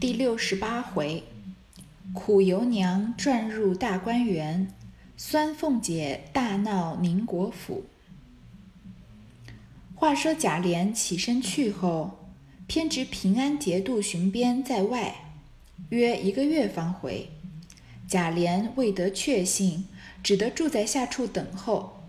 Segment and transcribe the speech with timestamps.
[0.00, 1.22] 第六十八回，
[2.12, 4.68] 苦尤娘转入大观园，
[5.16, 7.84] 酸凤姐大闹宁国府。
[9.94, 12.18] 话说贾琏起身去后，
[12.66, 15.32] 偏值平安节度巡边在外，
[15.90, 17.30] 约一个月方回。
[18.06, 19.86] 贾琏未得确信，
[20.22, 22.00] 只得住在下处等候。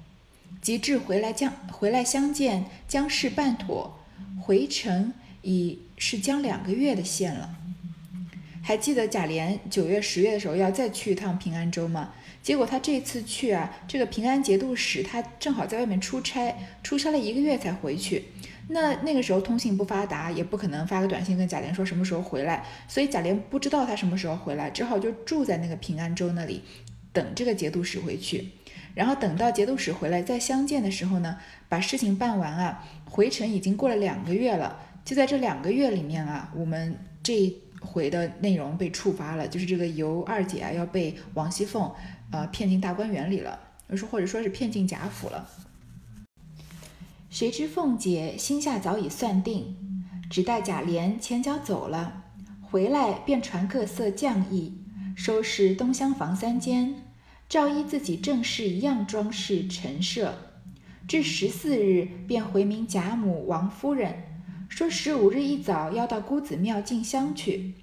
[0.62, 4.00] 及至回来将回来相见，将事办妥，
[4.42, 5.14] 回程
[5.44, 7.58] 已是将两个月的限了。
[8.68, 12.12] 还记得贾琏九月、十月的时候要再去一趟平安州吗？
[12.42, 18.26] 结果他这次去啊，这个平安节度使他正好在外面出差，出差了一个月才回去。
[18.70, 26.64] 那那个时候通信不发达，也不可能发个短信跟贾琏说什么时候回来，所以贾琏不知道他什么时候回来，只好就住在那个平安州那里，
[27.14, 28.50] 等这个节度使回去。
[28.96, 31.38] 然后等到节度使回来再相见的时候呢，
[31.70, 34.80] 把事情办完啊，回程已经过了两个月了。
[35.06, 37.62] 就在这两个月里面啊，我们这。
[37.82, 41.94] 回的内容被触发了，就是这个尤二姐啊要被王熙凤
[42.32, 43.60] 呃骗进大观园里了，
[43.96, 45.48] 说或者说是骗进贾府了。
[47.30, 49.76] 谁知凤姐心下早已算定，
[50.32, 52.24] 只待贾琏前脚走了，
[52.64, 54.80] 回来便传各色匠艺，
[55.16, 56.96] 收拾东厢房三间，
[57.48, 60.34] 照依自己正室一样装饰陈设。
[61.08, 64.35] 至十四日，便回明贾母、王夫人。
[64.68, 67.76] 说十五日一早要到姑子庙进香去，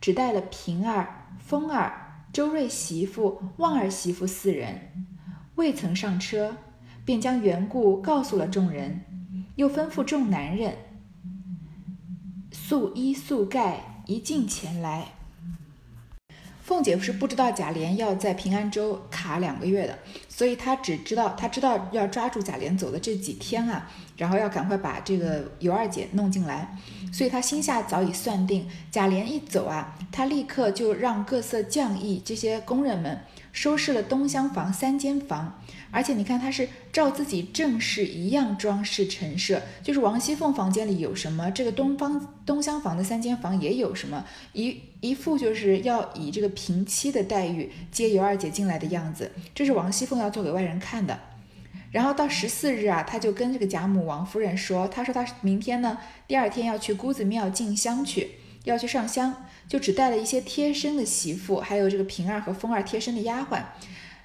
[0.00, 5.06] 只带了平儿、风儿、周瑞媳妇、旺儿媳妇四人，
[5.54, 6.56] 未曾上车，
[7.04, 9.02] 便将缘故告诉了众人，
[9.56, 10.74] 又吩咐众男人
[12.50, 15.08] 素衣素盖，一进前来。
[16.62, 26.76] 凤姐是不知道贾琏要在平安州卡两个月的，所以她只知道，她知道要抓住贾琏走的这几天啊，然后要赶快把这个尤二姐弄进来，
[27.10, 35.58] 所以她心下早已算定，贾琏一走啊，她立刻就让各色匠艺这些工人们收拾了东厢房三间房。
[35.90, 44.22] 而且你看，他是照自己正室一样装饰陈设，就是王熙凤房间里有什么，这个东方东厢房的三间房也有什么，
[44.52, 51.18] 一一副就是要以这个平妻的待遇接尤二姐进来的样子，这是王熙凤要做给外人看的。
[51.90, 58.30] 然后到十四日啊，他就跟这个贾母、王夫人说，他说他明天呢，第二天要去姑子庙进香去，
[58.64, 63.62] 要去上香，就只带了一些贴身的媳妇，还有这个平儿和风儿贴身的丫鬟。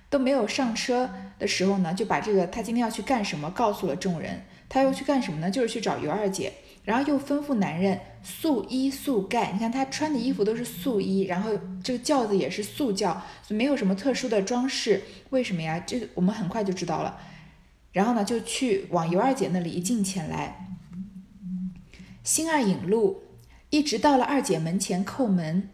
[0.08, 1.09] 都没有上车
[1.40, 4.44] 的时候呢，就把这个他今天要去干什么告诉了众人。
[4.70, 5.50] 他又去干什么呢？
[5.50, 6.53] 就是去找尤二姐，
[6.84, 9.52] 然后又吩咐男人素衣素盖。
[9.52, 11.52] 你看他穿的衣服都是素衣，然后
[11.84, 15.02] 这个轿子也是素轿，没有什么特殊的装饰。
[15.32, 15.84] 为什么呀？
[15.86, 17.20] 这我们很快就知道了。
[17.96, 20.78] 然后呢，就去往尤二姐那里一进前来。
[22.26, 23.24] 星儿引路，
[23.70, 25.70] 一直到了二姐门前叩门，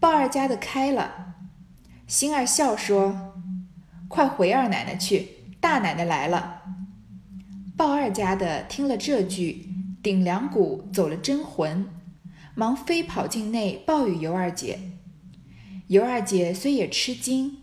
[0.00, 1.34] 鲍二家的开了。
[2.06, 3.34] 星儿笑说。
[4.08, 5.28] 快回二奶奶去，
[5.60, 6.62] 大奶奶来了。
[7.76, 9.68] 鲍二家的听了这句，
[10.02, 11.86] 顶梁骨走了真魂，
[12.54, 14.78] 忙飞跑进内报与尤二姐。
[15.88, 17.58] 尤二姐虽也吃惊，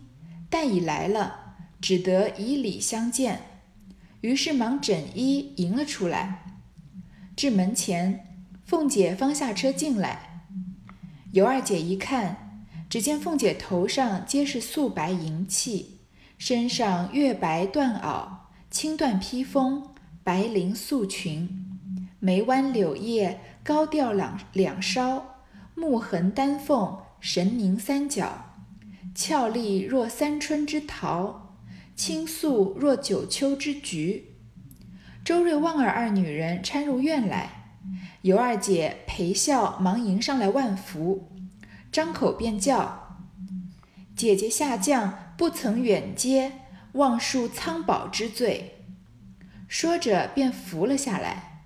[0.48, 3.40] 但已来了，只得以礼相见。
[4.22, 6.44] 于是忙整衣迎了出来。
[7.36, 8.26] 至门前，
[8.64, 10.44] 凤姐方下车进来。
[11.32, 16.00] 尤二姐一看，只见凤姐头上皆是素白银器。
[16.38, 18.26] 身上月白缎袄，
[18.70, 19.90] 青缎披风，
[20.24, 21.78] 白绫素裙，
[22.18, 25.36] 眉弯柳叶，高吊两两梢，
[25.74, 28.56] 目横丹凤，神凝三角，
[29.14, 31.41] 俏丽若三春之桃，
[31.94, 34.34] 清素若九秋之菊。
[35.24, 37.78] 周瑞、旺儿二女人搀入院来，
[38.22, 41.30] 尤二姐陪笑忙迎上来万福，
[41.90, 43.18] 张口便叫
[44.16, 46.52] ：“姐姐下降。”不曾远接，
[46.92, 48.84] 望恕苍宝之罪。
[49.66, 51.64] 说着便扶了下来。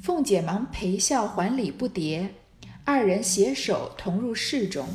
[0.00, 2.28] 凤姐忙陪笑还礼不迭，
[2.84, 4.86] 二人携手同入室中。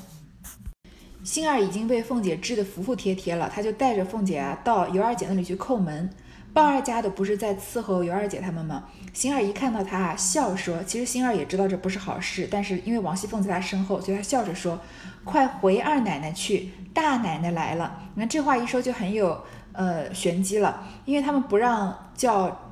[1.28, 6.10] 星儿已经被凤姐治得服服帖帖了，她就带着凤姐啊到尤二姐那里去叩门。
[6.54, 8.86] 鲍二家的不是在伺候尤二姐他们吗？
[9.12, 14.80] 星儿一看到她啊，笑说：“其实星儿也知道这不是好事，但是因为王熙凤在她身后，所以她笑着说。”
[15.26, 18.00] 快回二奶奶去，大奶奶来了。
[18.16, 19.38] 你看这话一说就很有
[19.74, 22.67] 呃玄机了，因为他们不让叫，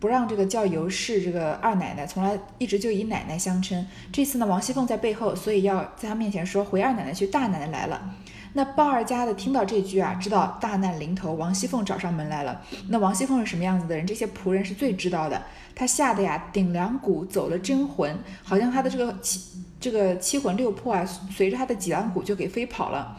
[0.00, 3.86] 不让这个叫尤氏这个二奶奶，从来一直就以奶奶相称。
[4.12, 8.14] 这次呢，王熙凤在背后，所以要在她面前说回二奶奶去，大奶奶来了。
[8.54, 12.62] 那鲍二家的听到这句啊，知道大难临头，王熙凤找上门来了。
[12.88, 14.06] 那王熙凤是什么样子的人？
[14.06, 15.42] 这些仆人是最知道的。
[15.74, 19.40] 他吓得呀，顶梁骨走了真魂，好像他的这个七
[19.78, 23.16] 这个七魂六魄啊，随着他的脊梁骨就给飞跑了。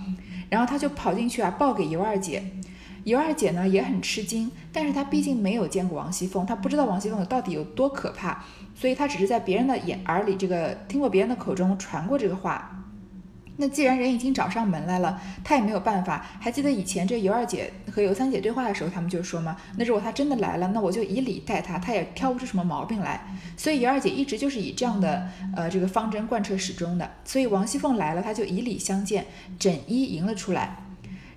[0.50, 2.44] 然后他就跑进去啊，报给尤二姐。
[3.10, 8.44] 尤二姐呢也很吃惊，但是她毕竟没有见过王熙凤，她不知道王熙凤到底有多可怕，
[8.76, 12.76] 所以她只是在别人的眼耳里，这个听过别人的口中传过这个话。
[13.62, 16.26] 那既然人已经找上门来了，她也没有办法。
[16.40, 19.58] 还记得以前这尤二姐和尤三姐对话的时候，他们就说吗？
[19.76, 23.20] 那如果他真的来了，那我就以礼待他，他也挑不出什么毛病来。
[23.58, 25.28] 所以尤二姐一直就是以这样的
[25.58, 27.12] 呃这个方针贯彻始终的。
[27.26, 29.26] 所以王熙凤来了，她就以礼相见，
[29.60, 30.78] 整衣迎了出来。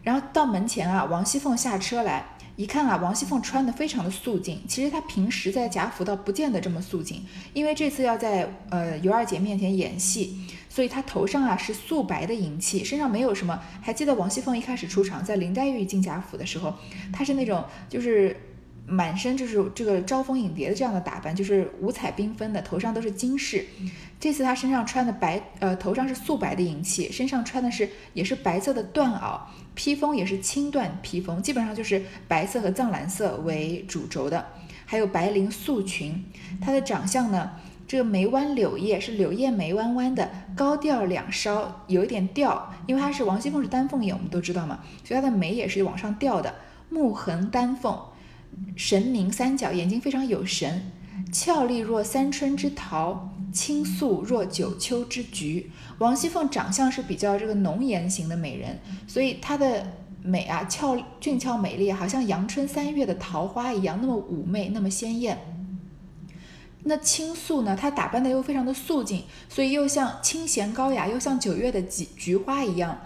[0.02, 2.24] 然后到门前啊，王熙凤下车来。
[2.54, 4.62] 一看啊，王熙凤穿的非常的素净。
[4.68, 10.36] 其实她平时在贾府倒不见得这么素净，因为这次要在呃尤二姐面前演戏，
[10.68, 13.58] 所以她头上啊是素白的银器，身上没有什么。
[13.80, 16.74] 还记得王熙凤一开始出场，在林黛玉进贾府的时候，
[17.10, 18.36] 她是那种就是
[18.86, 23.64] 满身就是这个招蜂引蝶的这样的打扮，就是五彩缤纷的，头上都是金饰。
[24.18, 29.40] 这次她身上穿的白，呃，头上是素白的银器，身上穿的是也是白色的缎袄。
[29.74, 34.46] 披风也是青缎披风，基本上就是白色和藏蓝色为主轴的，
[34.84, 36.24] 还有白绫素裙。
[36.60, 37.52] 她的长相呢，
[37.88, 46.54] 这个眉弯柳叶是柳叶眉弯弯的，高调两梢，有一点吊，因为她是王熙凤是丹凤眼，我们都知道嘛，所以她的眉也是往上吊的。
[46.90, 47.98] 目横丹凤，
[48.76, 50.90] 神明三角，眼睛非常有神，
[51.30, 55.70] 俏丽若三春之桃，清素若九秋之菊。
[55.98, 59.86] 王熙凤长相是比较这个浓颜型的美人，所以她的
[60.22, 65.38] 美啊俏俊俏美丽，好像阳春三月的桃花一样，那么妩媚，那么鲜艳。
[66.84, 72.98] 那清素呢，她打扮的又非常的素净，所以又像清闲高雅，又像九月的菊菊花一样，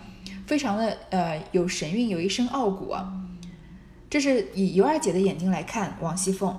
[0.47, 2.95] 非常的呃有神韵，有一身傲骨。
[4.17, 6.59] 这是以尤二姐的眼睛来看王熙凤。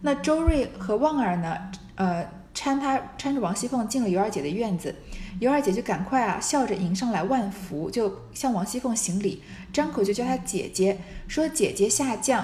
[0.00, 1.54] 那周瑞和旺儿呢，
[1.96, 2.24] 呃
[2.54, 4.94] 搀她搀着王熙凤进了尤二姐的院子。
[5.38, 10.98] 尤二姐就赶快啊，笑着迎上来万福，就向王熙凤行礼，张口就叫她姐姐，
[11.28, 12.42] 说姐姐下降，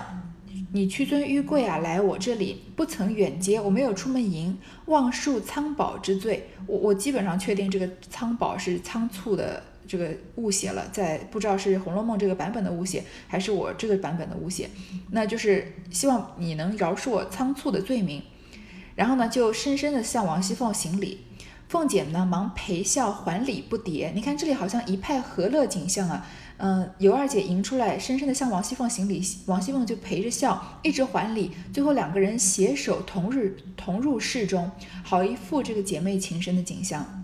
[0.72, 6.50] 你屈尊玉贵啊，来我这里不曾远接，我没有出门迎，望恕仓宝之罪。
[6.66, 14.70] 我我基本上确定这个仓宝是仓促的这个误写了，在不知道是《红楼梦》这个版本的误写，还是我这个版本的误写，
[15.10, 18.22] 那就是希望你能饶恕我仓促的罪名。
[18.94, 21.22] 然后呢，就深深的向王熙凤行礼。
[21.68, 24.12] 凤姐呢，忙陪笑还礼不迭。
[24.14, 26.24] 你看这里好像一派和乐景象啊。
[26.58, 31.50] 嗯，尤二姐迎出来，深深的向王熙凤行礼，王熙凤就陪着笑，一直还礼。
[31.72, 34.70] 最后两个人携手同日同入室中，
[35.02, 37.19] 好一副这个姐妹情深的景象。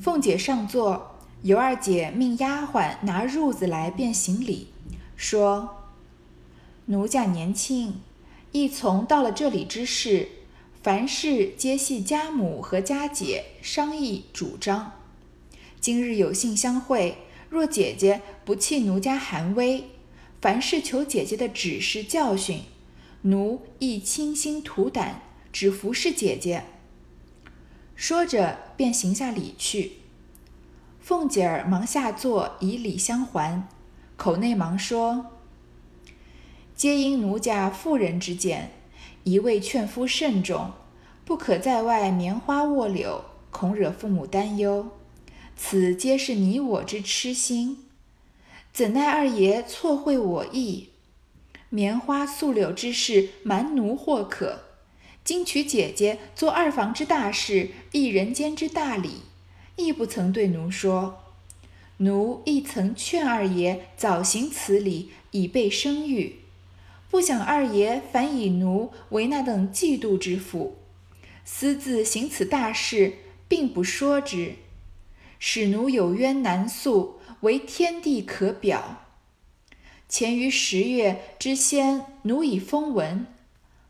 [0.00, 4.68] 凤姐上座，尤二姐命丫鬟拿褥子来，便行礼，
[5.14, 5.92] 说
[6.86, 8.00] ：“奴家年轻，
[8.52, 10.28] 亦从到了这里之事。”
[10.82, 14.92] 凡事皆系家母和家姐商议主张。
[15.78, 17.18] 今日有幸相会，
[17.50, 19.84] 若姐姐不弃奴家寒微，
[20.40, 22.62] 凡事求姐姐的指示教训，
[23.20, 25.20] 奴亦倾心吐胆，
[25.52, 26.64] 只服侍姐姐。
[28.00, 29.98] 说着，便行下礼去。
[31.02, 33.68] 凤姐儿忙下坐以礼相还，
[34.16, 35.26] 口内忙说
[36.74, 38.70] ：“皆因奴家妇人之见。”
[39.24, 40.70] 一味劝夫慎重，
[41.26, 44.92] 不可在外棉花卧柳，恐惹父母担忧。
[45.54, 47.84] 此皆是你我之痴心，
[48.72, 50.88] 怎奈二爷错会我意。
[51.68, 54.69] 棉花素柳之事，瞒奴或可；
[55.30, 59.20] 今娶姐姐做二房之大事，一人间之大礼，
[59.76, 61.22] 亦不曾对奴说。
[61.98, 66.40] 奴亦曾劝二爷早行此礼，以备生育。
[67.08, 70.78] 不想二爷反以奴为那等嫉妒之妇，
[71.44, 73.12] 私自行此大事，
[73.46, 74.56] 并不说之，
[75.38, 79.04] 使奴有冤难诉，为天地可表。
[80.08, 83.28] 前于十月之先，奴已封闻，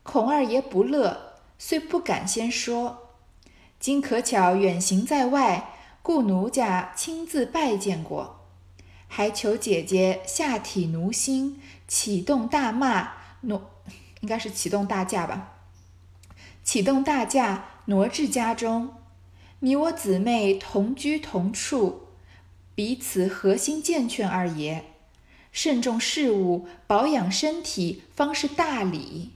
[0.02, 1.29] 恐二爷不乐，
[1.62, 3.11] 虽不敢先说。
[3.79, 8.47] 今可巧远行在外，故奴家亲自拜见过，
[9.07, 11.61] 还求姐姐下体奴心。
[11.87, 13.12] 启动大骂
[13.43, 13.71] 挪，
[14.21, 15.59] 应该是启动大驾吧。
[16.64, 18.95] 启动大驾挪至家中，
[19.59, 22.07] 你我姊妹同居同处，
[22.75, 24.85] 彼此核心健劝二爷，
[25.52, 29.33] 慎重事务，保养身体，方是大礼。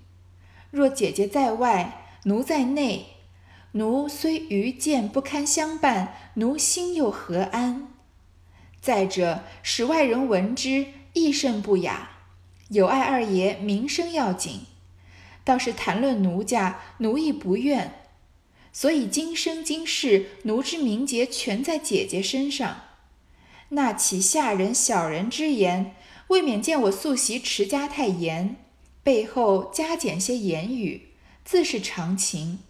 [0.71, 3.07] 若姐姐在外，奴在内，
[3.73, 7.89] 奴虽愚见不堪相伴，奴心又何安？
[8.81, 12.11] 再者，使外人闻之，亦甚不雅。
[12.71, 14.63] 有爱二爷名声要紧，
[15.45, 18.01] 倒是谈论奴家，奴亦不愿。
[18.73, 22.85] 所以今生今世，奴之名节全在姐姐身上。
[23.69, 25.95] 那起下人小人之言，
[26.29, 28.57] 未免见我素习持家太严，
[29.03, 31.09] 背后加减些言语，
[31.45, 32.61] 自是常情。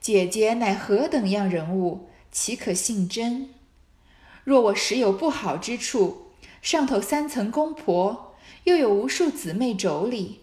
[0.00, 3.50] 姐姐乃何等样人物，岂可信真？
[4.44, 8.34] 若我实有不好之处，上头三层公婆，
[8.64, 10.36] 又有无数姊妹妯娌，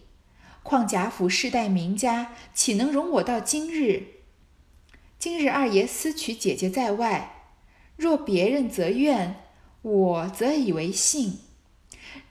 [0.62, 4.04] 况贾府世代名家，岂能容我到今日？
[5.18, 7.52] 今日二爷私娶姐姐在外，
[7.96, 9.44] 若别人则怨，
[9.82, 11.40] 我则以为信。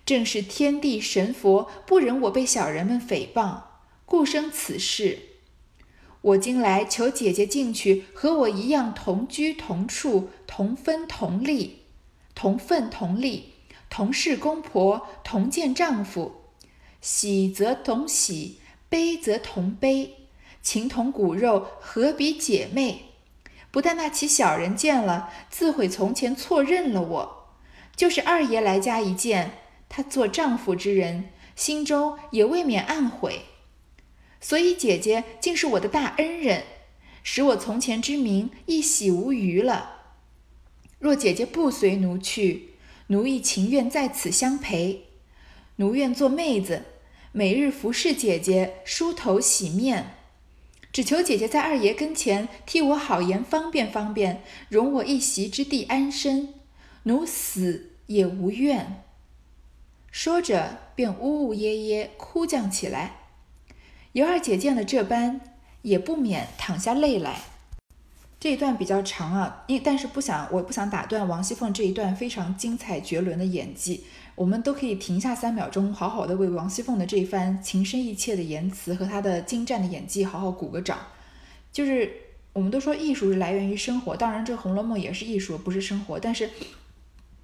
[0.04, 3.62] 正是天地神佛不忍我被小人们诽谤，
[4.10, 5.20] 故生此事。
[6.22, 11.84] 我今来求姐姐进去，和我一样同居同处，同分同利，
[12.34, 13.54] 同分同利，
[13.88, 16.42] 同是公婆，同见丈夫，
[17.00, 20.16] 喜则同喜，悲则同悲，
[20.64, 23.12] 情同骨肉，何比姐妹？
[23.70, 27.54] 不但那起小人见了，自悔从前错认了我；
[27.96, 29.52] 就是二爷来家一见，
[29.88, 33.44] 他做丈夫之人，心中也未免暗悔。
[34.42, 36.64] 所以姐姐竟是我的大恩人，
[37.24, 39.98] 使我从前之名一洗无余了。
[41.00, 42.72] 若姐姐不随奴去，
[43.08, 45.06] 奴亦情愿在此相陪。
[45.78, 46.84] 奴愿做妹子，
[47.32, 50.16] 每日服侍姐姐，梳头洗面，
[50.92, 56.54] 只求姐姐在二爷跟前替我好言方便方便，容我一席之地安身。
[57.04, 59.04] 奴死也无怨。
[60.12, 63.19] 说着，便呜呜咽咽哭将起来。
[64.20, 65.40] 尤二姐见了这般，
[65.82, 67.40] 也不免淌下泪来。
[68.38, 74.04] 这一段比较长啊，因但是不想，我不想打断王熙凤这一段非常精彩绝伦的演技。
[74.36, 80.98] 我们都可以停下三秒钟，好好的为王熙凤的这一番情深意切的言辞和她的精湛的演技好好鼓个掌。
[81.72, 82.12] 就是
[82.52, 86.20] 我们都说艺术是来源于生活，当然这《红楼梦》也是艺术，不是生活。
[86.20, 86.50] 但是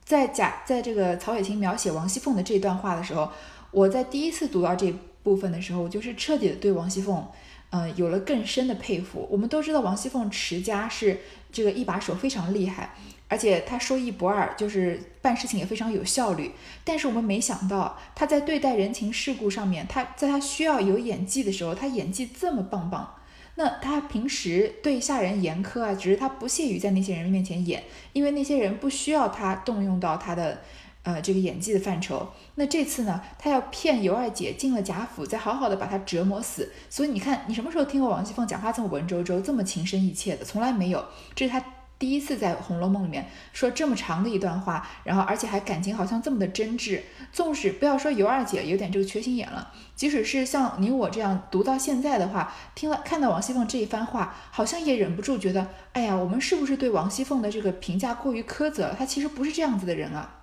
[0.03, 3.32] 在贾在这个曹雪芹描写王熙凤的这段话的时候，
[3.72, 4.94] 我在第一次读到这。
[5.25, 7.27] 部分的时候，我就是彻底的对王熙凤，
[7.72, 9.27] 嗯，有了更深的佩服。
[9.32, 11.20] 我们都知道王熙凤持家是
[11.51, 12.94] 这个一把手，非常厉害，
[13.27, 16.51] 而且她说一不二，就是办事情也非常有效率。
[16.84, 23.15] 但是我们没想到，她在对待人情世故上面，她在她需要有演技的时候，她演技这么棒棒。
[23.55, 30.62] 那她平时对下人严苛啊，只是她不屑于在那些人面前演，因为那些人不需要她动用到她的。
[31.06, 32.28] 呃，这个演技的范畴。
[32.56, 36.72] 那这次呢，他要骗尤二姐进了贾府，再好好的把她折磨死。
[36.90, 40.44] 所以你看，你什么时候听过王熙凤讲话这么文绉绉，这么情深意切的？
[40.44, 41.06] 从来没有。
[41.36, 41.64] 这是他
[42.00, 47.02] 第一次在《红楼梦》里面说这么长的一段话，然后而且还感情好像这么的真挚。
[47.32, 58.96] 纵使不要说尤二姐有点这个缺心眼了，即使是像你我这样读到现在的话，听了看到王熙凤这一番话，好像也忍不住觉得，哎呀，我们是不是对王熙凤的这个评价过于苛责了？
[58.98, 60.42] 她其实不是这样子的人啊。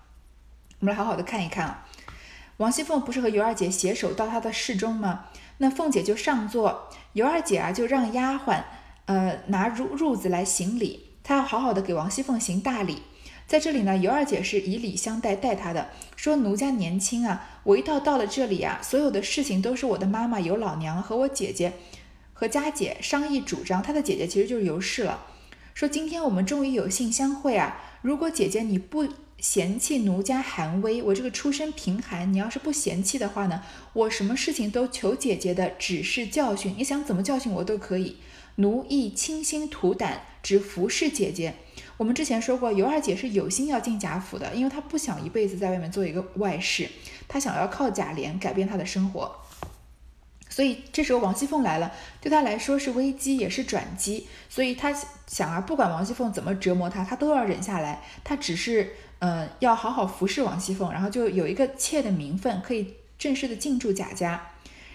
[0.82, 1.86] 我们来好好的看一看啊，
[2.56, 5.26] 王熙凤不是和尤二姐携手到她的室中吗？
[5.58, 8.64] 那凤姐就上座，尤二姐啊就让丫鬟
[9.04, 13.02] 呃拿褥褥子来行礼，她要好好的给王熙凤行大礼。
[13.46, 21.74] 在这里呢，尤二姐是以礼相待待她的，说奴家年轻啊，我一到到了这里啊，所有的事情都是我的妈妈尤老娘和我姐姐
[22.32, 25.26] 和佳姐商议主张，她的姐姐其实就是尤氏了。
[25.74, 29.06] 说今天我们终于有幸相会啊，如果姐姐你不。
[29.42, 33.60] 嫌弃奴家寒微，我这个出身贫寒，你要是不嫌弃的话呢，
[33.92, 38.18] 我什么事情都求姐姐的指示教训，你想怎么教训我都可以。
[38.56, 41.54] 奴亦倾心图胆，只服侍姐姐。
[41.96, 46.88] 我们之前说过，尤二姐是有心要进贾府的，因为她不想一辈子在外面做一个外室，
[47.26, 49.41] 她想要靠贾琏改变她的生活。
[50.52, 51.90] 所以这时候王熙凤来了，
[52.20, 54.26] 对她来说是危机，也是转机。
[54.48, 54.92] 所以她
[55.26, 58.02] 想啊，不管王熙凤怎么折磨她，她都要忍下来。
[58.22, 58.94] 她只是。
[59.24, 64.48] 嗯，要好好服侍王熙凤，然后就有一个妾的名分，可以正式的进驻贾家。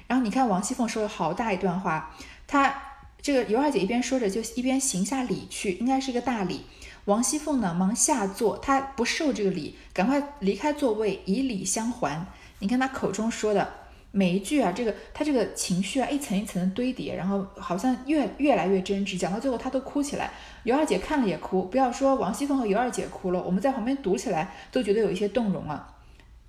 [0.05, 2.13] 然后你看王熙凤说了好大一段话，
[2.45, 2.75] 她
[3.21, 6.65] 这个尤二姐一边说着，就一边行下礼去，应该是一个大礼。
[7.05, 12.27] 王熙凤呢，忙下坐，她不受这个礼，赶快离开座位，以礼相还。
[12.59, 13.75] 你看她口中说的。
[14.11, 20.31] 每一句啊，这个他这个情绪啊，一层一层的堆叠，然后好像越越来越真挚，讲到最后他都哭起来。
[20.63, 25.95] 尤二姐看了也哭，不要说王熙凤和尤二姐哭了，我们在旁边读起来都觉得有一些动容啊。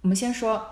[0.03, 0.65] 我们先说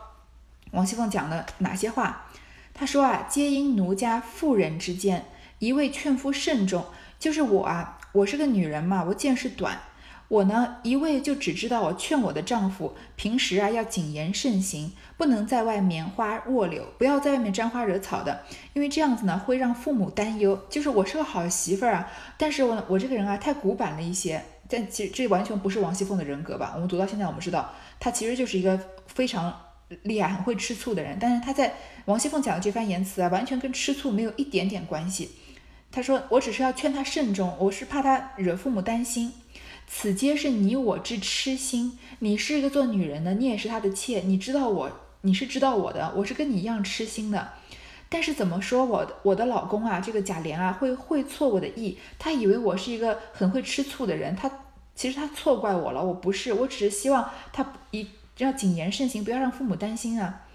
[0.70, 2.26] 王熙凤讲的哪些话？
[2.72, 5.26] 她说啊，皆因奴家妇人之见，
[5.58, 6.84] 一味劝夫慎重。
[7.18, 9.80] 就是我啊，我是个女人嘛，我见识短，
[10.28, 18.42] 我呢，一味就只知道我劝我的丈夫，平时啊要谨言慎行，不能在外面花弱柳，不要在外面沾花惹草的，
[18.72, 20.60] 因为这样子呢会让父母担忧。
[20.68, 24.42] 就是我是个好媳妇儿啊，但是我我这个人啊太古板了一些。
[24.68, 26.72] 但其实这完全不是王熙凤的人格吧？
[26.74, 29.56] 我们读到现在，我们知道她其实就是一个非常
[30.02, 31.16] 厉害、很会吃醋的人。
[31.20, 31.72] 但是她在
[32.06, 35.30] 王熙凤讲的这番言辞啊，完全跟吃醋没有一点点关系。
[35.92, 39.32] 她说：“我只是要劝他慎重，我是怕他惹父母担心。”
[39.86, 41.98] 此皆是你我之痴心。
[42.18, 44.90] 你是一个做女人的，你也是他的妾，你知道我，
[45.20, 47.52] 你是知道我的，我是跟你一样痴心的。
[48.08, 54.50] 但是怎么说，我我的老公啊，这个贾琏啊，会会错我的意，他以为我是一个很会吃醋的人，他
[54.94, 58.06] 其实他错怪我了，我不是，我只是希望他一
[58.38, 60.45] 要谨言慎行，不要让父母担心啊。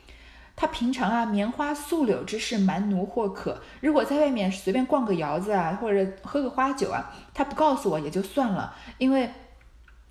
[0.56, 3.62] 他平常啊，棉花素柳之事，蛮奴或可。
[3.80, 9.30] 如果在外面随便逛个窑子啊，或者喝个花酒啊，他不告诉我也就算了，因为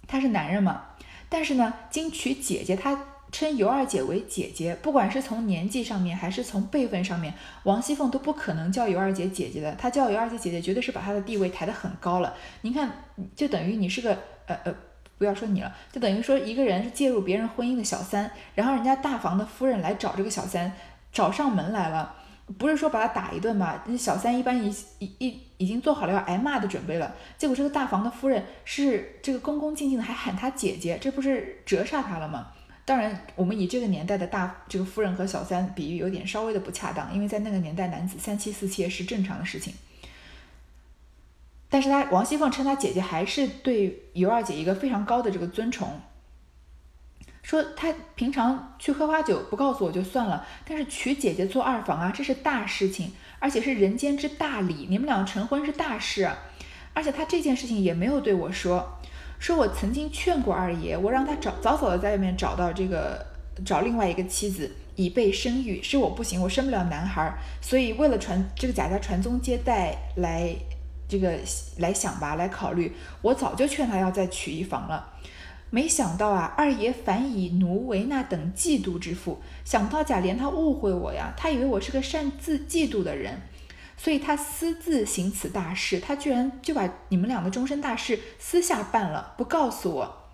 [0.08, 0.86] 他是男人嘛。
[1.28, 2.98] 但是呢，经娶姐姐，他
[3.30, 7.32] 称尤二姐为姐姐，不管是从年纪上面，还是从辈分上面，
[7.62, 9.72] 王熙凤都不可能叫尤二姐姐姐的。
[9.76, 12.34] 她叫尤二姐姐姐，绝对是把她的地位抬得很高了。
[12.62, 12.90] 您看，
[13.36, 14.74] 就等于你是个呃呃。
[15.20, 20.72] 不要说你了，就等于说一个人是介入别人婚姻的小三，然后人家大房的夫人来找这个小三，
[21.12, 22.14] 找上门来了，
[22.56, 23.84] 不是说把他打一顿吧？
[23.86, 32.46] 那小三一般已已已已经做好了要挨骂的准备了，结果这个大房的夫人是这个恭恭敬敬的，还喊他姐姐，这不是折煞他了吗？
[32.86, 39.74] 当然，我们以这个年代的大这个夫人和小三比喻有点稍微的不恰当，因为在那个年代，男子三妻四妾是正常的事情。
[41.70, 46.00] 但是他王熙凤称他姐姐，还是对尤二姐一个非常高的这个尊崇。
[47.42, 54.86] 说他平常去喝花酒不告诉我就算了，但是娶姐姐做二房啊，这是大事情，而且是人间之大礼。
[54.90, 56.28] 你们俩成婚是大事，
[56.92, 58.98] 而且他这件事情也没有对我说，
[59.38, 63.24] 说我曾经劝过二爷，我让他找早早的在外面找到这个
[63.64, 70.54] 找另外一个妻子以备生育，是我不行，我生不了男孩，所以为了传这个贾家传宗接代来。
[71.10, 71.36] 这个
[71.78, 75.12] 来想吧，来考虑，我早就劝他要再娶一房了，
[75.70, 83.40] 没想到啊，二爷反以奴为那等嫉妒之妇，想不到贾琏他误会我呀，他以为我是个擅自嫉妒的人，
[83.96, 90.30] 所以他私自行此大事，他居然就把你们俩的终身大事私下办了，不告诉我，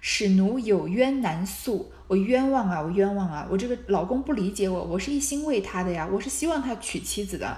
[0.00, 7.56] 使奴有冤难诉，我冤枉啊，我冤枉啊，我这个老公不理解我，我是一心为他的呀，我是希望他娶妻子的。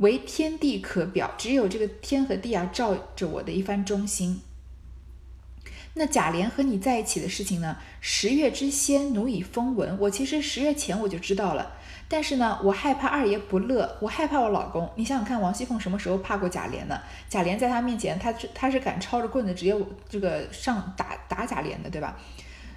[0.00, 4.42] 唯天地可表，只有这个天和地啊，照着我的一番忠心。
[5.94, 7.76] 那贾琏和你在一起的事情呢？
[8.00, 9.98] 十月之先，奴已风闻。
[9.98, 11.72] 我其实十月前我就知道了，
[12.08, 14.88] 但是呢，我害怕二爷不乐，我害怕我老公。
[14.94, 16.98] 你想想看，王熙凤什么时候怕过贾琏呢？
[17.28, 19.76] 贾琏在她面前，他他是敢抄着棍子直接
[20.08, 22.16] 这个上打打贾琏的，对吧？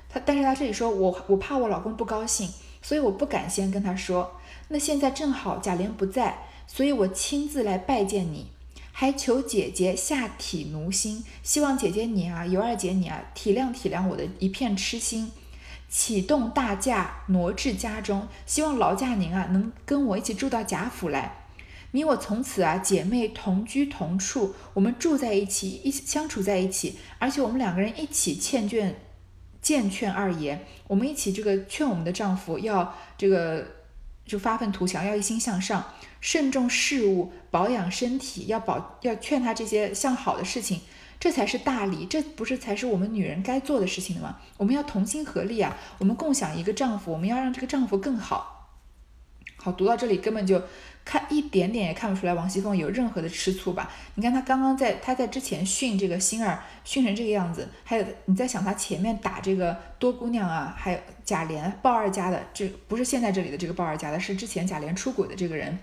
[0.09, 2.49] 他，但是他这里说我我怕我老公不高兴，
[2.81, 4.39] 所以我不敢先跟他说。
[4.69, 6.35] 那现在正好贾琏不在。
[6.75, 8.47] 所以我亲自来拜见你，
[8.91, 15.31] 还求姐姐下体奴心，希望姐姐你啊，尤二姐你啊，体谅体谅我的一片痴心，
[15.87, 21.45] 启动大驾挪至家中，希望劳驾您啊，能跟我一起住到贾府来。
[21.91, 28.99] 你我从此啊，姐妹同居同处，我们住在一起，一起相处在一起，而且我们两个人一起劝劝，
[29.61, 33.63] 见劝二爷，我们一起这个劝我们的丈夫要这个
[34.25, 35.85] 就发愤图强，要一心向上。
[36.23, 40.79] 慎重事务，保养身体，要保要劝他这些向好的事情，
[41.19, 44.37] 这才是大礼，这不是才是我们女人该做的事情的吗？
[44.55, 48.69] 我们要同心合力啊，我们共享一个丈夫，我们要让这个丈夫更好。
[49.57, 50.61] 好，读到这里根本就
[51.03, 53.91] 看一点点也看不出来王熙凤有任何的吃醋吧？
[54.15, 65.77] 你看她刚刚在她在之前训这个星儿训成这个样子，还有你在想她前面打这个多姑娘啊，还有贾琏鲍二家的，这不是现在这里的这个鲍二家的，是之前贾琏出轨的这个人。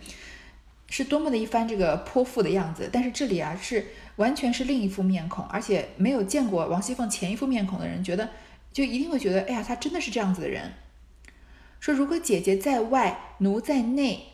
[0.90, 8.29] 是多么的一番这个泼妇的样子，但是这里啊是完全是另一副面孔，而且没有见过王熙凤前一副面孔的人，觉得
[8.72, 10.72] 就一定会觉得，哎呀，她真的是这样子的人。
[11.79, 14.33] 说如果姐姐在外，奴在内，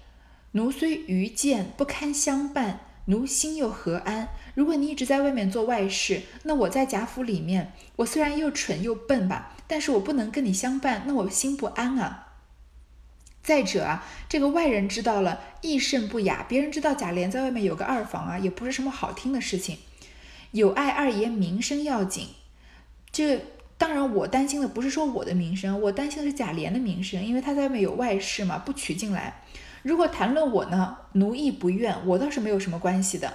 [0.52, 4.30] 奴虽愚见不堪相伴，奴心又何安？
[4.54, 12.25] 如果你一直在外面做外事，那我在贾府里面，我虽然又蠢又笨吧，但是我不能跟你相伴，那我心不安啊。
[13.46, 16.44] 再者啊，这个外人知道了，亦甚不雅。
[16.48, 19.78] 别人知道贾琏在外面有个二房啊，也不是什么好听的事情。
[20.50, 22.30] 有碍二爷名声要紧。
[23.12, 23.40] 这
[23.78, 29.42] 当然，我担心的不是说我的名声，我担心的是贾琏的名声，因为他在外面有外事嘛，不娶进来。
[29.84, 33.32] 如果谈论我呢，奴亦不愿，我倒是没有什么关系的。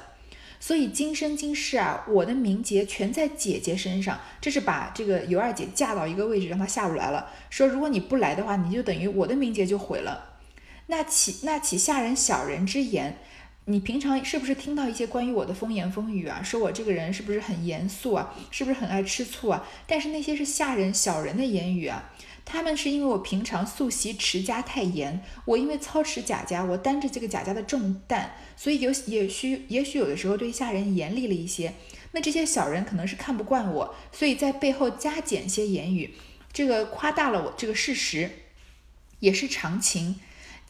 [0.61, 4.19] 所以今生今世啊，我的名节全在姐姐身上。
[4.39, 7.31] 这是把这个尤二姐架到一个位置，让她下不来了。
[7.49, 10.37] 说如果你不来的话，你就等于我的名节就毁了。
[10.85, 13.17] 那岂那岂下人小人之言？
[13.65, 16.43] 你平常是不是听到一些关于我的风言风语啊？
[16.43, 18.33] 说我这个人是不是很严肃啊？
[18.51, 19.67] 是不是很爱吃醋啊？
[19.87, 22.11] 但是那些是下人小人的言语啊。
[22.51, 31.73] 他们是因为我平常素习持家太严，我因为操持贾家，我担着这个贾家的重担，所以有也许也许有的时候对下人严厉了一些。
[32.11, 36.13] 那这些小人可能是看不惯我，所以在背后加减些言语，
[36.51, 38.29] 这个夸大了我这个事实，
[39.21, 40.19] 也是常情。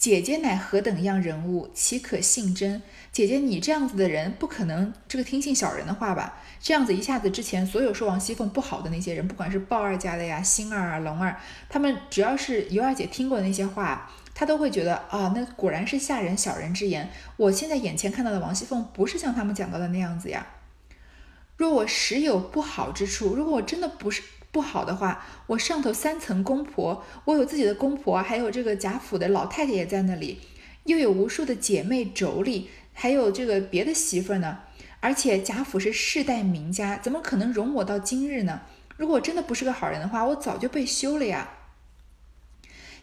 [0.02, 2.82] 姐姐乃何等样人物，岂可信真？
[3.12, 6.40] 姐姐，你这样子的人，不可能这个听信小人的话吧？
[6.60, 17.12] 这样子一下子，之前所有说王熙凤不好的那些人，不管是鲍二家的呀、星儿啊、龙儿，他们只要是尤二姐听过的那些话，她都会觉得啊，那果然是下人小人之言。
[17.38, 20.48] 我现在眼前看到的王熙凤，不是像他们讲到的那样子呀。
[21.58, 24.24] 若我实有不好之处，如果我真的不是。
[24.52, 30.40] 不好的话，我上头三层公婆，我有自己的公婆，还有这个贾府的老太太也在那里，
[30.84, 34.60] 又有无数的姐妹妯娌，还有这个别的媳妇儿呢。
[35.00, 38.62] 而且贾府是世代名家，怎么可能容我到今日呢？
[38.98, 41.50] 如果真的不是个好人的话，我早就被休了呀。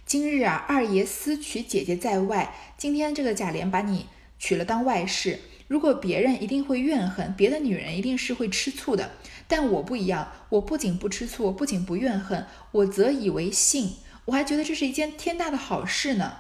[0.07, 4.07] 今日啊，二爷私娶姐姐在外，今天这个贾琏把你
[4.39, 5.41] 娶了当外室。
[5.67, 9.11] 如果别人一定会怨恨，别的女人一定是会吃醋的，
[9.49, 13.95] 但我不一样，我不仅不吃醋，不仅不怨恨，我则以为幸，
[14.27, 16.37] 我还觉得这是一件天大的好事呢。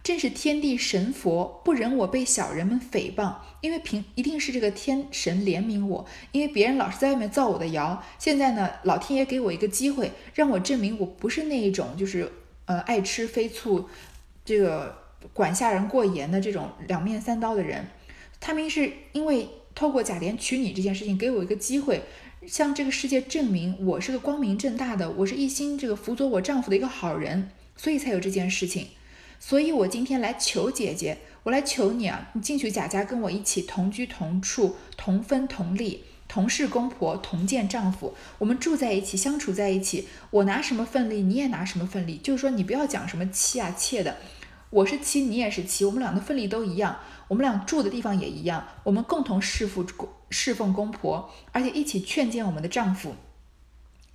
[0.00, 12.30] 正是天地神佛不忍我被小人们诽谤，因为平一定是这个天神怜悯我，因为别人老是在外面造我的谣，现在呢，老天爷给我一个机会，让我证明我不是那一种就是
[12.66, 13.88] 呃爱吃飞醋，
[14.44, 14.96] 这个
[15.32, 17.86] 管下人过严的这种两面三刀的人。
[18.40, 22.02] 他们是因为透过贾琏娶你这件事情，给我一个机会，
[22.44, 28.88] 向这个世界证明我是个光明正大的，我是一心这个辅佐我丈夫的一个好人，所以才有这件事情。
[29.38, 44.16] 所以我今天来求姐姐，我来求你啊，你进去贾家跟我一起同居同处，同分同利，同是公婆，同见丈夫，我们住在一起，相处在一起，我拿什么份力，你也拿什么份力，就是说你不要讲什么妻啊妾的，
[44.70, 46.98] 我是妻，你也是妻，我们俩的份力都一样。
[47.28, 49.86] 我们俩住的地方也一样，我们共同侍奉
[50.30, 53.14] 侍奉公婆，而且一起劝谏我们的丈夫。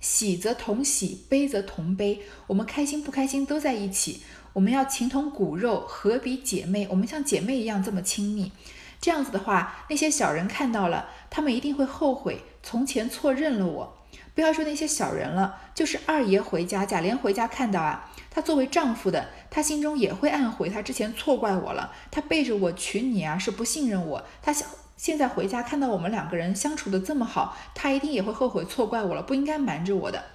[0.00, 2.20] 喜则同喜，悲则同悲。
[2.48, 4.22] 我们开心不开心都在一起。
[4.52, 6.86] 我们要情同骨肉，何比姐妹？
[6.90, 8.52] 我们像姐妹一样这么亲密。
[9.00, 13.96] 这样子的话，那些小人看到了，他们一定会后悔从前错认了我。
[14.36, 18.08] 不要说那些小人了，就是二爷回家，贾琏回家看到啊。
[18.30, 24.24] 他作为丈夫的，他心中也会暗悔，他之前错怪我了，他背着我娶你啊，是不信任我。
[24.40, 30.26] 他想现在回家看到我们两个人相处的这么好，他一定也会后悔错怪我了，不应该瞒着我的。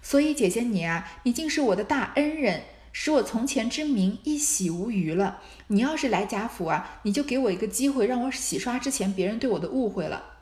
[0.00, 5.42] 所以姐姐你啊，你竟是我的大恩人，使我从前之名一洗无余了。
[5.66, 10.35] 你要是来贾府啊，你就给我一个机会，让我洗刷之前别人对我的误会了。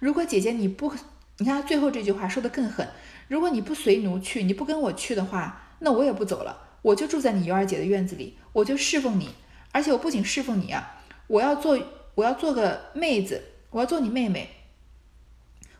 [0.00, 0.92] 如果姐姐你不，
[1.38, 2.88] 你看他最后这句话说的更狠，
[3.28, 5.68] 如果你不随奴去，你不跟我去的话。
[5.82, 9.30] 那我也不走了，我就住在你尤二姐的院子里，我就侍奉你，
[9.72, 11.80] 而且我不仅侍奉你啊，我要做
[12.16, 14.50] 我要做个妹子，我要做你妹妹，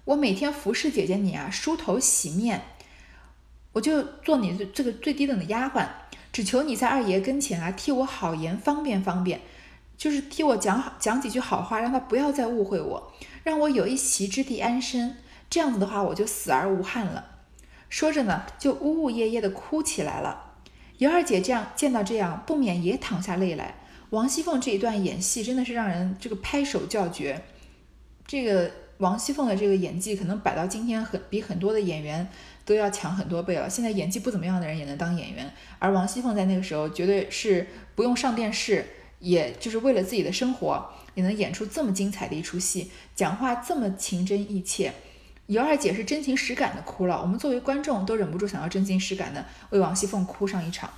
[0.06, 2.62] 我每天服侍姐姐你啊，梳头洗面，
[3.72, 5.87] 我就做你这个最低等的丫鬟，
[6.33, 9.42] 只求你在二爷跟前啊，替我好言方便方便，
[10.01, 13.13] 就是替我讲好讲几句好话，让他不要再误会我，
[13.45, 15.17] 让我有一席之地安身，
[15.51, 17.27] 这样子的话，我就死而无憾了。
[17.91, 20.55] 说着呢，就呜呜咽咽地哭起来了。
[20.97, 23.75] 尤二姐这样见到这样，不免也淌下泪来。
[24.09, 27.43] 王熙凤这一段演戏真的是让人这个拍手叫绝。
[28.27, 32.27] 这个王熙凤的这个演技，可能摆到今天很比很多的演员
[32.65, 33.69] 都要强很多倍了。
[33.69, 38.87] 现在演技不怎么样的人也能当演员，而王熙凤在那个时候绝对是不用上电视，
[39.20, 44.92] 也就是为了自己的生活，也能演出这么精彩的一出戏，讲话这么情真意切。
[45.46, 50.90] 尤二姐是真情实感的哭了，我们作为观众都忍不住想要真情实感的为王熙凤哭上一场。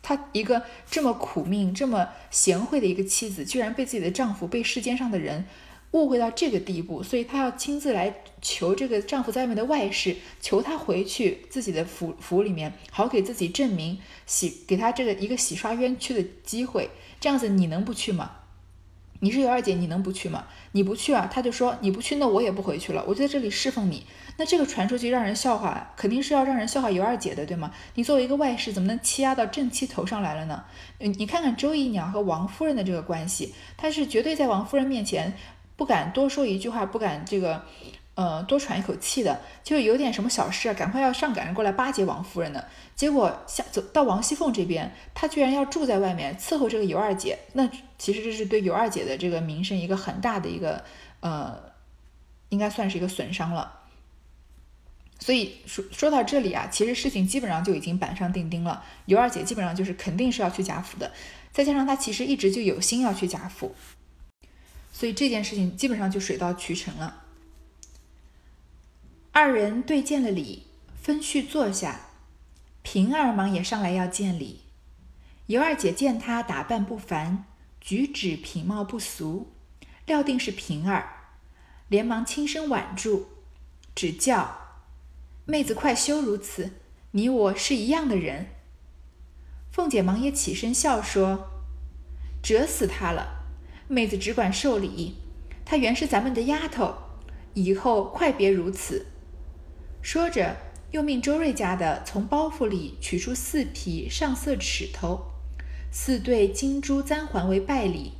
[0.00, 5.46] 她一个这么苦命、这么贤惠的一个妻子，居然被自己的丈夫、被世间上的人
[5.90, 16.90] 误会到这个地步，所以她要亲自来求这个丈夫在外面的外室，求他回去自己的府府里面，好给自己证明洗，给他这个一个洗刷冤屈的机会。
[17.24, 18.32] 这样子你能不去吗？
[19.20, 20.44] 你是尤二姐，你能不去吗？
[20.72, 24.04] 你不去啊，他就说你不去，那我也不回去了，我就在这里侍奉你。
[24.36, 27.72] 那这个传出去让人笑话，肯定是要让人笑话尤二姐的，对吗？
[27.94, 30.64] 你作为一个外室，怎么能欺压到正妻头上来了呢？
[30.98, 35.32] 你看看周姨娘和王夫人的这个关系，她是绝对在王夫人面前
[35.76, 37.64] 不敢多说一句话，不敢这个，
[38.16, 42.68] 呃，多喘一口气的，就有点什么小事啊，赶快要上赶着过来巴结王夫人的。
[42.94, 50.84] 结果下走到王熙凤这边，她居然要住在外面伺候这个尤二姐，那其实这是对尤二姐的这个名声一个很大的一个，
[51.20, 51.60] 呃，
[52.50, 53.80] 应该算是一个损伤了。
[55.18, 61.10] 所以说说到这里啊，其实事情基本上就已经板上钉钉了，尤二姐基本上就是肯定是要去贾府的，
[61.50, 63.74] 再加上她其实一直就有心要去贾府。
[64.92, 67.22] 所以这件事情基本上就水到渠成了。
[69.36, 72.02] 二人对见了礼，分序坐下。
[72.82, 74.60] 平儿忙也上来要见礼。
[75.46, 77.44] 尤二姐见她打扮不凡，
[77.80, 79.52] 举止品貌不俗，
[80.06, 81.32] 料定是平儿，
[81.88, 83.26] 连忙轻声挽住，
[83.92, 84.56] 只叫
[85.46, 86.70] 妹子快休如此，
[87.10, 88.46] 你我是一样的人。
[89.72, 91.50] 凤姐忙也起身笑说
[92.40, 93.42] ：“折死她了。”
[93.90, 95.16] 妹子只管受礼，
[95.64, 96.94] 她原是咱们的丫头，
[97.54, 99.06] 以后快别如此。
[100.04, 100.54] 说着，
[100.90, 105.32] 又命周瑞家的从包袱里取出四匹上色尺头，
[105.90, 108.12] 四对金珠簪环为拜礼。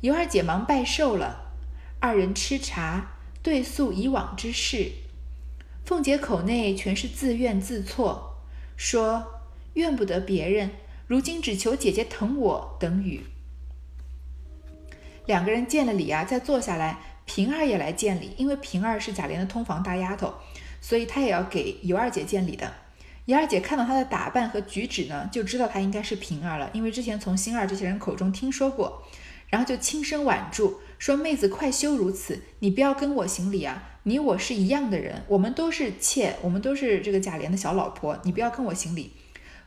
[0.00, 1.52] 尤二姐忙拜寿了，
[2.00, 4.90] 二人吃茶，对诉以往之事。
[5.84, 8.38] 凤姐口内全是自怨自错，
[8.76, 9.42] 说
[9.74, 10.72] 怨不得别人，
[11.06, 13.26] 如今只求姐姐疼我等语。
[15.24, 20.34] 两个人见了礼啊，再坐下来，平儿也来见礼，因为平儿是贾琏的通房大丫头，
[20.88, 22.72] 所以她也要给尤二姐见礼的。
[23.24, 29.02] 尤二姐看到她的打扮和举止呢，就知道她应该是平儿了，因为之前从星儿这些人口中听说过，
[29.48, 39.10] 然后就轻声挽住，说：“妹子快休如此，你不要跟我行礼啊，你我是一样的人，我们都是妾，我们都是这个贾琏的小老婆，你不要跟我行礼。”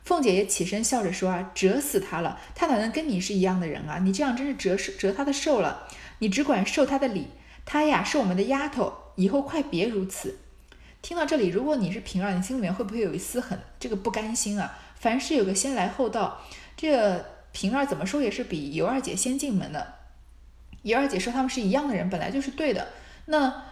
[0.06, 2.40] 凤姐也起身笑着说：“啊，折死他了！
[2.56, 4.00] 他哪能跟你是一样的人啊？
[4.00, 5.86] 你这样真是折折他的寿了。
[6.20, 7.28] 你只管受他的礼，
[7.66, 10.40] 他呀是我们的丫头，以后快别如此。”
[11.02, 14.78] 听到这里，如果你是平儿，你心里面会不会有一丝很这个不甘心啊？
[15.00, 16.42] 凡事有个先来后到，
[16.76, 19.96] 这个平儿怎么说也是比尤二姐先进门的。
[20.84, 22.88] 尤二姐说他们是一样的人，本来就是对的。
[23.26, 23.66] 那。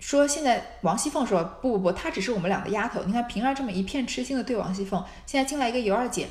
[0.00, 3.02] 说现在王熙凤说不不不，她只是我们俩的丫头。
[3.02, 6.28] 你看平儿这么一片痴心的对王熙凤，现在进来一个尤二姐，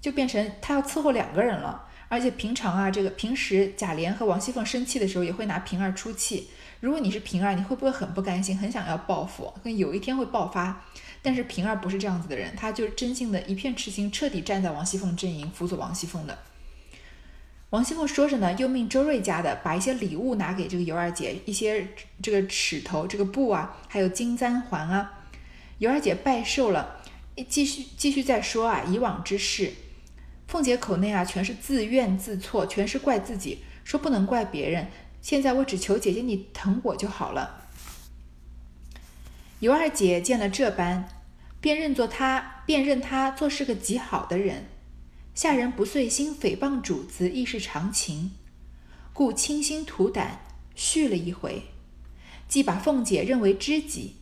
[0.00, 1.84] 就变成她要伺候两个人了。
[2.08, 6.50] 而且平常啊，这个平时贾琏和王熙凤生气的时候，也会拿平儿出气。
[6.80, 10.84] 如果你是平儿，你会不会很不甘心，很想要报复，跟有一天会爆发？
[11.22, 16.38] 但是平儿不是这样子的人，她就是真心的一片痴心，彻底站在王熙凤阵营，辅佐王熙凤的。
[17.70, 21.88] 王熙凤说着呢，又命周瑞家的把一些礼物拿给这个尤二姐，一些
[22.22, 25.24] 这个尺头、这个布啊，还有金簪环啊。
[25.78, 27.02] 尤二姐拜寿了，
[27.48, 29.72] 继续继续再说啊，以往之事。
[30.46, 34.86] 凤姐口内啊，全是自怨自错，全是怪自己，说不能怪别人。
[35.26, 37.64] 现在我只求姐姐你疼我就好了。
[39.58, 41.08] 尤二姐见了这般，
[41.60, 44.66] 便认作他，便认他做是个极好的人。
[45.34, 48.34] 下人不遂心诽谤主子，亦是常情，
[49.12, 50.42] 故倾心吐胆
[50.76, 51.64] 续了一回，
[52.46, 54.14] 既把凤姐认为知己，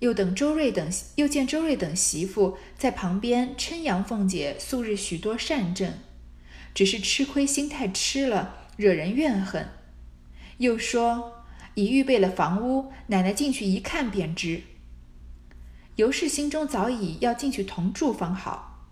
[0.00, 6.00] 又等周瑞等，又见周瑞等媳妇在旁边称扬凤姐素日许多善政，
[6.74, 9.68] 只是吃亏心太吃了，惹人怨恨。
[10.62, 11.44] 又说
[11.74, 14.62] 已预备了房屋，奶奶进去一看便知。
[15.96, 18.86] 尤氏心中早已要进去同住方好。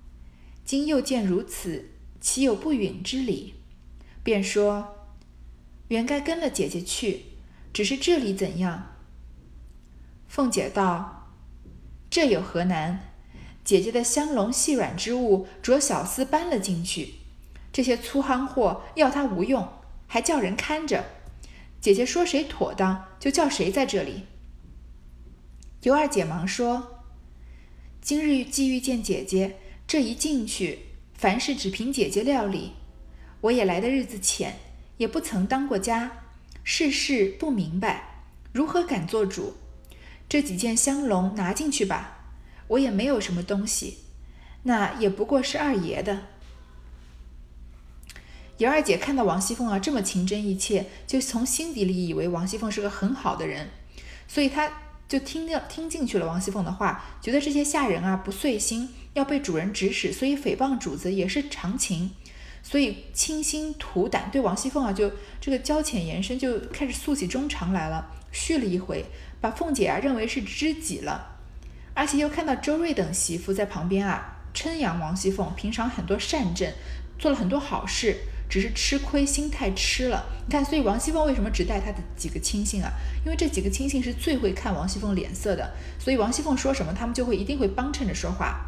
[0.64, 3.54] 今又见如此，岂有不允之理？
[4.24, 4.96] 便说
[5.88, 7.26] ：“原该跟了姐姐去，
[7.72, 8.96] 只是这里怎样？”
[10.26, 11.28] 凤姐道
[12.10, 13.12] ：“这有何难？
[13.62, 17.14] 姐姐的香笼细软之物，着小厮搬了进去，
[17.72, 19.68] 这些粗夯货要他无用，
[20.08, 21.04] 还叫人看着。
[21.80, 24.24] 姐姐说谁妥当，就叫谁在这里。”
[25.82, 27.04] 尤二姐忙说
[28.02, 30.78] ：“今日既遇见姐姐。”这一进去，
[31.14, 32.74] 凡事只凭姐姐料理。
[33.40, 34.54] 我也来的日子浅，
[34.98, 36.26] 也不曾当过家，
[36.62, 39.54] 事事不明白，如何敢做主？
[40.28, 42.36] 这几件香笼拿进去吧，
[42.68, 43.98] 我也没有什么东西，
[44.62, 46.28] 那也不过是二爷的。
[48.60, 53.70] 尤二姐看到王熙凤啊这么情真意切，就从心底里以为王熙凤是个很好的人，
[54.28, 54.70] 所以她
[55.08, 58.90] 就听听听进去了王熙凤的话，觉得这些下人啊不遂心。
[59.14, 62.12] 要被主人指使，所以诽谤主子也是常情，
[62.62, 69.04] 所以倾心吐胆对王熙凤啊，就这个交浅言深，就开始诉起衷肠来了，续了一回，
[69.40, 71.38] 把凤姐啊认为是知己了，
[71.92, 76.72] 而且又看到周瑞等媳妇在旁边啊称扬王熙凤，平常很多善政，
[77.18, 78.16] 做了很多好事，
[78.50, 80.26] 只是吃亏心太吃了。
[80.46, 82.90] 你看，所以王熙凤为什么只带她的几个亲信啊？
[83.24, 88.66] 因为这几个亲信是最会看王熙凤脸色的，所以王熙凤说什么，他们就会一定会帮衬着说话。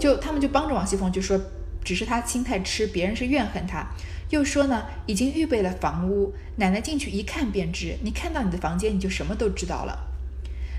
[0.00, 1.40] 就他们就帮着王熙凤，就说
[1.84, 3.86] 只是她心太痴，别人是怨恨她。
[4.30, 7.96] 又说呢，已经预备了房屋，奶奶进去一看便知。
[8.02, 10.06] 你看到你的房间，你就什么都知道了。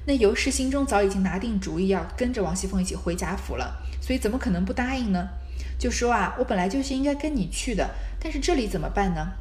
[0.05, 5.29] 那尤氏心中早已经拿定主意，要跟着王熙凤一起回贾府了，所以怎么可能不答应呢？
[5.77, 9.33] 就说啊，我本来就是应该跟你去的，但是这里怎么办呢？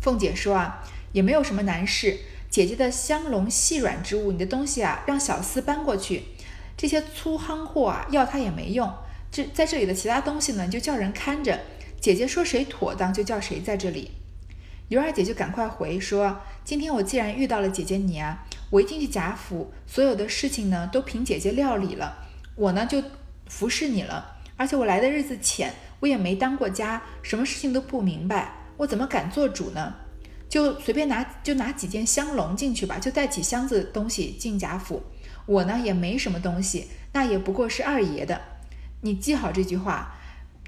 [0.00, 2.18] 凤姐说啊，也没有什么难事，
[2.50, 6.24] 姐姐的香笼细软之物，你的东西啊，让小厮搬过去。
[6.76, 8.92] 这些粗夯货啊，要他也没用。
[9.30, 11.60] 这在这里的其他东西呢，你就叫人看着。
[12.00, 14.10] 姐姐说谁妥当，就叫谁在这里。
[14.88, 23.02] 尤二姐就赶快回说：“今天我既然遇到了姐姐你啊，我一进去贾府，所有的事情呢都凭姐姐料理了，我呢就
[23.46, 24.41] 服侍你了。
[24.62, 29.92] 而且我来的日子浅，我也没当过家，什么事情都不明白，我怎么敢做主呢？
[30.48, 35.02] 就随便拿就拿几件香笼进去吧，就带几箱子东西进贾府。
[35.46, 38.40] 我呢也没什么东西，那也不过是二爷的。
[39.00, 40.14] 你记好这句话。”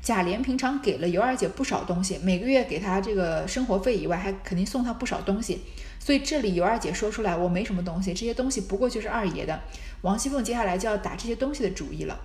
[0.02, 5.62] 贾琏平常给了尤二姐不少东西，每个月给她这个生活费以外，还肯定送她不少东西。
[5.98, 9.58] 所以这里尤二姐说出来，我没什么东西，这些东西不过就是二爷的。
[10.02, 12.20] 王熙凤接下来就要打这些东西的主意了。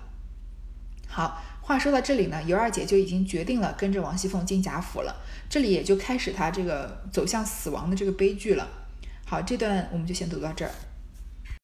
[1.08, 5.14] 好，话说到这里呢，尤二姐就已经决定了跟着王熙凤进贾府了。
[5.48, 8.68] 这里也就开始她这个走向死亡的这个悲剧了。
[9.24, 10.72] 好，这段我们就先读到这儿。